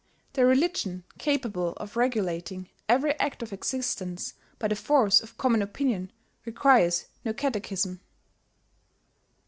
The 0.33 0.47
religion 0.47 1.03
capable 1.19 1.73
of 1.73 1.95
regulating 1.95 2.69
every 2.89 3.13
act 3.19 3.43
of 3.43 3.53
existence 3.53 4.33
by 4.57 4.69
the 4.69 4.75
force 4.75 5.21
of 5.21 5.37
common 5.37 5.61
opinion 5.61 6.11
requires 6.43 7.05
no 7.23 7.33
catechism. 7.33 7.99